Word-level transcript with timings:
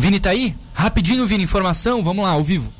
Vini 0.00 0.18
tá 0.18 0.30
aí? 0.30 0.56
Rapidinho, 0.72 1.26
Vini, 1.26 1.44
informação, 1.44 2.02
vamos 2.02 2.24
lá, 2.24 2.30
ao 2.30 2.42
vivo. 2.42 2.72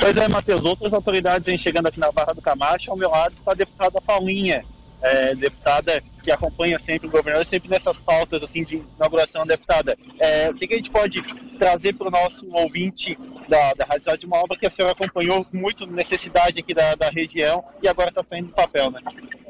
Pois 0.00 0.16
é, 0.16 0.26
Matheus, 0.26 0.64
outras 0.64 0.94
autoridades 0.94 1.44
vêm 1.44 1.58
chegando 1.58 1.86
aqui 1.86 2.00
na 2.00 2.10
Barra 2.10 2.32
do 2.32 2.40
Camacho, 2.40 2.90
ao 2.90 2.96
meu 2.96 3.10
lado 3.10 3.32
está 3.32 3.52
a 3.52 3.54
deputada 3.54 4.00
Paulinha, 4.00 4.64
é, 5.02 5.34
deputada 5.34 6.02
que 6.22 6.32
acompanha 6.32 6.78
sempre 6.78 7.06
o 7.06 7.10
governador, 7.10 7.44
sempre 7.44 7.68
nessas 7.68 7.98
pautas 7.98 8.42
assim, 8.42 8.64
de 8.64 8.82
inauguração, 8.96 9.44
deputada. 9.44 9.98
É, 10.18 10.48
o 10.48 10.54
que, 10.54 10.66
que, 10.66 10.72
a 10.72 10.76
gente 10.78 10.90
pode 10.90 11.20
trazer 11.58 11.92
para 11.92 12.08
o 12.08 12.10
nosso 12.10 12.48
ouvinte 12.52 13.18
da, 13.46 13.74
da 13.74 13.84
Rádio 13.84 14.00
Cidade 14.00 14.20
de 14.20 14.26
uma 14.26 14.38
obra 14.38 14.56
que 14.56 14.66
a 14.66 14.70
senhora 14.70 14.92
acompanhou 14.92 15.44
com 15.44 15.58
muito 15.58 15.86
necessidade 15.86 16.58
aqui 16.58 16.72
da, 16.72 16.94
da 16.94 17.10
região 17.10 17.62
e 17.82 17.88
agora 17.88 18.08
está 18.08 18.22
saindo 18.22 18.48
do 18.48 18.54
papel, 18.54 18.90
né? 18.90 19.00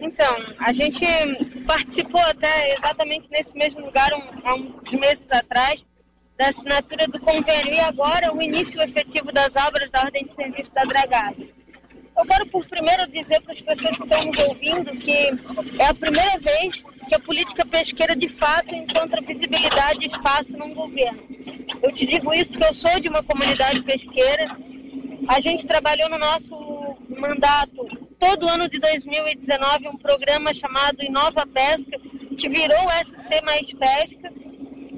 Então, 0.01 0.35
a 0.59 0.73
gente 0.73 1.01
participou 1.69 2.21
até 2.23 2.75
exatamente 2.75 3.29
nesse 3.31 3.57
mesmo 3.57 3.81
lugar 3.81 4.09
um, 4.13 4.49
há 4.49 4.55
uns 4.57 4.93
meses 4.99 5.31
atrás 5.31 5.81
da 6.39 6.49
assinatura 6.49 7.07
do 7.09 7.21
convênio 7.21 7.75
e 7.75 7.81
agora 7.81 8.35
o 8.35 8.43
início 8.43 8.81
efetivo 8.83 9.33
das 9.33 9.55
obras 9.57 9.91
da 9.91 10.01
ordem 10.01 10.25
de 10.25 10.35
serviço 10.35 10.73
da 10.73 10.83
dragagem. 10.83 11.51
Eu 12.17 12.25
quero, 12.27 12.47
por 12.47 12.67
primeiro, 12.69 13.11
dizer 13.11 13.41
para 13.43 13.53
as 13.53 13.61
pessoas 13.61 13.97
que 13.97 14.03
estão 14.05 14.25
nos 14.25 14.45
ouvindo 14.45 14.97
que 14.99 15.83
é 15.83 15.87
a 15.87 15.95
primeira 15.95 16.39
vez 16.39 16.75
que 17.09 17.15
a 17.15 17.21
política 17.21 17.67
pesqueira, 17.67 18.15
de 18.17 18.29
fato, 18.39 18.75
encontra 18.75 19.21
visibilidade 19.21 19.99
e 20.01 20.07
espaço 20.07 20.53
num 20.53 20.75
governo. 20.75 21.23
Eu 21.83 21.93
te 21.93 22.07
digo 22.07 22.33
isso 22.33 22.51
porque 22.51 22.65
eu 22.65 22.75
sou 22.75 23.01
de 23.01 23.09
uma 23.09 23.23
comunidade 23.23 23.83
pesqueira. 23.83 24.57
A 25.29 25.41
gente 25.41 25.67
trabalhou 25.67 26.09
no 26.09 26.19
nosso 26.19 26.97
mandato, 27.09 27.85
todo 28.19 28.49
ano 28.49 28.69
de 28.69 28.79
2019, 28.79 29.89
um 29.89 29.97
programa 29.99 30.55
chamado 30.55 31.03
Inova 31.03 31.47
Pesca, 31.53 31.99
que 32.39 32.49
virou 32.49 32.91
SC 33.05 33.43
Mais 33.45 33.67
Pesca. 33.73 34.44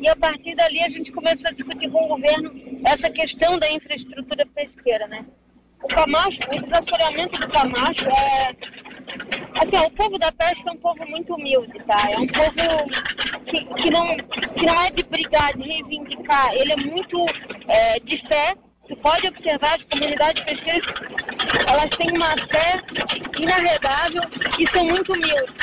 E 0.00 0.09
a 0.09 0.16
partir 0.16 0.55
dali 0.55 0.80
a 0.80 0.88
gente 0.88 1.10
começou 1.12 1.48
a 1.48 1.52
discutir 1.52 1.91
com 1.91 2.05
o 2.05 2.09
governo 2.09 2.52
essa 2.86 3.10
questão 3.10 3.59
da 3.59 3.70
infraestrutura 3.70 4.46
pesqueira, 4.55 5.06
né? 5.09 5.24
o 5.83 5.89
Camacho, 5.89 6.39
o 6.50 6.61
desassoreamento 6.61 7.39
do 7.39 7.48
Camacho 7.48 8.05
é. 8.05 8.56
Assim, 9.62 9.77
o 9.77 9.91
povo 9.92 10.19
da 10.19 10.30
pesca 10.33 10.69
é 10.69 10.72
um 10.72 10.77
povo 10.77 11.06
muito 11.08 11.34
humilde, 11.34 11.78
tá? 11.86 12.11
É 12.11 12.19
um 12.19 12.27
povo 12.27 12.52
que, 13.47 13.64
que, 13.83 13.91
não, 13.91 14.17
que 14.17 14.67
não 14.67 14.83
é 14.83 14.91
de 14.91 15.05
brigar, 15.05 15.52
de 15.55 15.62
reivindicar. 15.62 16.52
Ele 16.52 16.72
é 16.72 16.77
muito 16.77 17.24
é, 17.69 18.00
de 18.00 18.19
fé. 18.27 18.52
Você 18.83 18.97
pode 18.97 19.28
observar 19.28 19.74
as 19.74 19.83
comunidades 19.83 20.44
pesqueiras, 20.44 20.84
elas 21.69 21.91
têm 21.91 22.12
uma 22.17 22.30
fé 22.47 22.80
inarredável 23.41 24.22
e 24.61 24.67
são 24.69 24.84
muito 24.84 25.12
humildes. 25.12 25.55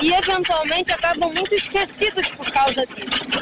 E 0.00 0.12
eventualmente 0.12 0.92
acabam 0.92 1.32
muito 1.34 1.54
esquecidos 1.54 2.26
por 2.32 2.50
causa 2.52 2.86
disso. 2.86 3.37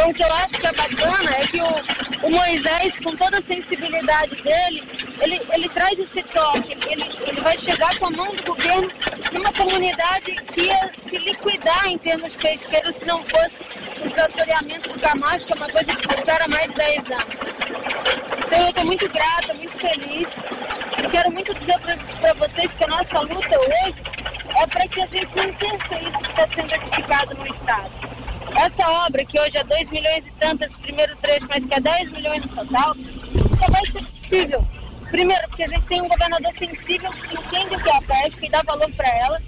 Então, 0.00 0.12
o 0.12 0.14
que 0.14 0.24
eu 0.24 0.32
acho 0.32 0.48
que 0.48 0.66
é 0.66 0.72
bacana 0.72 1.30
é 1.30 1.46
que 1.46 1.60
o, 1.60 2.26
o 2.26 2.30
Moisés, 2.30 2.94
com 3.04 3.14
toda 3.16 3.38
a 3.38 3.42
sensibilidade 3.42 4.30
dele, 4.42 4.82
ele, 5.20 5.42
ele 5.54 5.68
traz 5.74 5.98
esse 5.98 6.22
toque, 6.22 6.74
ele, 6.88 7.04
ele 7.26 7.40
vai 7.42 7.54
chegar 7.58 7.94
com 7.98 8.06
a 8.06 8.10
mão 8.12 8.34
do 8.34 8.42
governo 8.44 8.90
numa 9.30 9.52
comunidade 9.52 10.36
que 10.54 10.62
ia 10.62 10.90
se 10.94 11.18
liquidar 11.18 11.86
em 11.86 11.98
termos 11.98 12.32
pesqueiros 12.32 12.94
se 12.94 13.04
não 13.04 13.22
fosse 13.26 13.56
o 14.02 14.08
desassoreamento 14.08 14.88
do 14.90 15.00
Camacho, 15.00 15.44
que 15.44 15.52
é 15.52 15.56
uma 15.56 15.70
coisa 15.70 15.94
que 15.94 16.14
espera 16.14 16.48
mais 16.48 16.66
de 16.66 16.78
10 16.78 16.96
anos. 16.96 17.36
Então, 18.46 18.58
eu 18.58 18.68
estou 18.70 18.84
muito 18.86 19.08
grata, 19.10 19.54
muito 19.54 19.78
feliz. 19.80 20.28
E 20.98 21.10
quero 21.10 21.30
muito 21.30 21.54
dizer 21.56 21.78
para 21.78 22.34
vocês 22.34 22.72
que 22.72 22.84
a 22.84 22.88
nossa 22.88 23.20
luta 23.20 23.58
hoje 23.58 23.94
é 24.62 24.66
para 24.66 24.88
que 24.88 25.02
a 25.02 25.06
gente 25.06 25.36
não 25.36 25.50
isso 25.50 26.18
que 26.18 26.30
está 26.30 26.48
sendo 26.54 26.74
edificado 26.74 27.34
no 27.34 27.46
Estado. 27.46 28.19
Essa 28.56 29.06
obra, 29.06 29.24
que 29.24 29.38
hoje 29.40 29.56
é 29.56 29.64
2 29.64 29.90
milhões 29.90 30.24
e 30.26 30.30
tantas, 30.38 30.74
primeiro 30.76 31.16
trecho, 31.16 31.46
mas 31.48 31.64
que 31.64 31.74
é 31.74 31.80
10 31.80 32.12
milhões 32.12 32.42
no 32.42 32.48
total, 32.48 32.94
só 32.94 33.72
vai 33.72 33.86
ser 33.92 34.04
possível. 34.04 34.66
Primeiro, 35.10 35.48
porque 35.48 35.64
a 35.64 35.68
gente 35.68 35.86
tem 35.86 36.02
um 36.02 36.08
governador 36.08 36.52
sensível 36.52 37.10
que 37.12 37.34
entende 37.34 37.74
o 37.74 37.82
que 37.82 37.90
é 37.90 37.96
a 37.96 38.02
pesca 38.02 38.46
e 38.46 38.50
dá 38.50 38.62
valor 38.62 38.90
para 38.92 39.08
ela. 39.08 39.42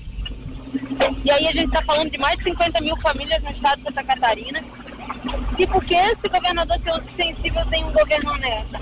E 1.25 1.31
aí 1.31 1.47
a 1.47 1.53
gente 1.53 1.67
está 1.67 1.83
falando 1.85 2.11
de 2.11 2.19
mais 2.19 2.37
de 2.39 2.45
50 2.45 2.81
mil 2.81 2.97
famílias 2.99 3.43
no 3.43 3.51
estado 3.51 3.79
de 3.79 3.85
Santa 3.85 4.05
Catarina. 4.05 4.65
E 5.59 5.67
porque 5.67 5.95
esse 5.95 6.29
governador 6.29 6.79
sensível 6.81 7.65
tem 7.67 7.85
um 7.85 7.93
governo 7.93 8.33
honesto. 8.33 8.77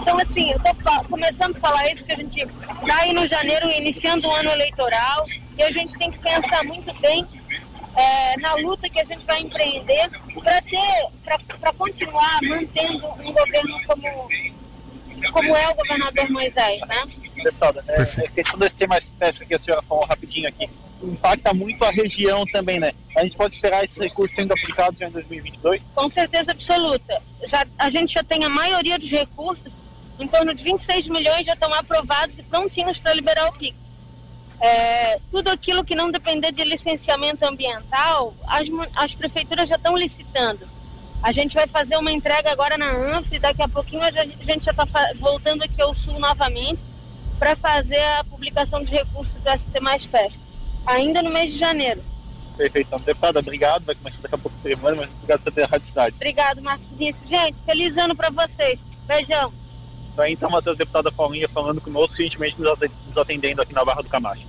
Então, 0.00 0.18
assim, 0.18 0.50
eu 0.50 0.56
estou 0.56 1.04
começando 1.04 1.56
a 1.56 1.60
falar 1.60 1.86
isso 1.90 1.98
porque 1.98 2.12
a 2.12 2.16
gente 2.16 2.40
está 2.40 3.00
aí 3.00 3.12
no 3.12 3.26
janeiro 3.26 3.70
iniciando 3.70 4.26
o 4.28 4.34
ano 4.34 4.50
eleitoral 4.50 5.24
e 5.56 5.62
a 5.62 5.70
gente 5.70 5.96
tem 5.98 6.10
que 6.10 6.18
pensar 6.18 6.64
muito 6.64 6.92
bem 7.00 7.24
é, 7.96 8.40
na 8.40 8.54
luta 8.54 8.88
que 8.88 9.00
a 9.00 9.04
gente 9.04 9.24
vai 9.24 9.40
empreender 9.40 10.10
para 10.42 10.60
ter, 10.62 11.38
para 11.60 11.72
continuar 11.74 12.38
mantendo 12.42 13.06
um 13.06 13.32
governo 13.32 13.80
como, 13.86 14.28
como 15.32 15.56
é 15.56 15.68
o 15.68 15.74
governador 15.74 16.30
Moisés, 16.30 16.80
né? 16.88 17.04
Deputada, 17.36 17.84
é, 17.88 18.02
a 18.02 18.30
questão 18.30 18.58
desse 18.58 18.76
ser 18.76 18.88
mais 18.88 19.08
pesca 19.10 19.44
que 19.44 19.54
a 19.54 19.58
senhora 19.58 19.82
falou 19.82 20.04
rapidinho 20.06 20.48
aqui, 20.48 20.68
impacta 21.02 21.52
muito 21.52 21.84
a 21.84 21.90
região 21.90 22.44
também, 22.46 22.80
né? 22.80 22.90
A 23.16 23.22
gente 23.22 23.36
pode 23.36 23.54
esperar 23.54 23.84
esses 23.84 23.96
recursos 23.96 24.34
sendo 24.34 24.52
aplicados 24.52 25.00
em 25.00 25.10
2022? 25.10 25.82
Com 25.94 26.08
certeza 26.08 26.50
absoluta. 26.50 27.22
Já, 27.48 27.66
a 27.78 27.90
gente 27.90 28.14
já 28.14 28.24
tem 28.24 28.44
a 28.44 28.48
maioria 28.48 28.98
dos 28.98 29.10
recursos, 29.10 29.72
em 30.18 30.26
torno 30.28 30.54
de 30.54 30.62
26 30.62 31.08
milhões 31.08 31.44
já 31.44 31.52
estão 31.52 31.72
aprovados 31.74 32.36
e 32.38 32.42
prontinhos 32.42 32.98
para 32.98 33.14
liberar 33.14 33.48
o 33.48 33.52
PIX. 33.52 33.83
É, 34.60 35.18
tudo 35.30 35.50
aquilo 35.50 35.84
que 35.84 35.94
não 35.94 36.10
depender 36.10 36.52
de 36.52 36.64
licenciamento 36.64 37.44
ambiental, 37.46 38.34
as, 38.46 38.66
as 38.96 39.14
prefeituras 39.14 39.68
já 39.68 39.76
estão 39.76 39.96
licitando. 39.96 40.66
A 41.22 41.32
gente 41.32 41.54
vai 41.54 41.66
fazer 41.66 41.96
uma 41.96 42.12
entrega 42.12 42.50
agora 42.52 42.76
na 42.76 42.90
ANF 42.90 43.34
e 43.34 43.38
daqui 43.38 43.62
a 43.62 43.68
pouquinho 43.68 44.02
a 44.02 44.10
gente 44.10 44.64
já 44.64 44.70
está 44.70 44.84
voltando 45.18 45.62
aqui 45.62 45.80
ao 45.80 45.94
Sul 45.94 46.18
novamente 46.18 46.80
para 47.38 47.56
fazer 47.56 48.02
a 48.02 48.24
publicação 48.24 48.82
de 48.84 48.90
recursos 48.90 49.32
do 49.32 49.58
ST 49.58 49.80
Mais 49.80 50.04
Pesca, 50.06 50.38
ainda 50.86 51.22
no 51.22 51.30
mês 51.30 51.52
de 51.52 51.58
janeiro. 51.58 52.02
Perfeito. 52.56 52.86
Então, 52.86 53.00
deputada, 53.00 53.40
obrigado. 53.40 53.84
Vai 53.84 53.94
começar 53.94 54.18
daqui 54.20 54.34
a 54.34 54.38
pouco 54.38 54.56
a 54.58 54.62
cerimônia, 54.62 55.00
mas 55.00 55.10
obrigado 55.10 55.40
por 55.40 55.52
ter 55.52 55.64
a 55.64 55.66
Rádio 55.66 55.86
Cidade. 55.86 56.16
Obrigado, 56.16 56.62
Marcos 56.62 56.86
Vinícius. 56.96 57.28
Gente, 57.28 57.56
feliz 57.66 57.96
ano 57.96 58.14
para 58.14 58.30
vocês. 58.30 58.78
Beijão. 59.06 59.52
Então, 60.28 60.48
Matheus, 60.48 60.76
deputada 60.76 61.10
Paulinha 61.10 61.48
falando 61.48 61.80
conosco, 61.80 62.16
gentilmente 62.16 62.60
nos 62.60 63.16
atendendo 63.16 63.60
aqui 63.60 63.72
na 63.72 63.84
Barra 63.84 64.02
do 64.02 64.08
Camacho. 64.08 64.42